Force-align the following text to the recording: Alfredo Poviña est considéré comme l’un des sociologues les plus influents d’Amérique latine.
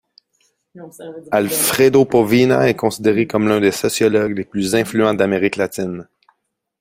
Alfredo 1.31 2.05
Poviña 2.07 2.67
est 2.67 2.73
considéré 2.75 3.27
comme 3.27 3.47
l’un 3.47 3.61
des 3.61 3.71
sociologues 3.71 4.35
les 4.35 4.45
plus 4.45 4.73
influents 4.73 5.13
d’Amérique 5.13 5.57
latine. 5.57 6.07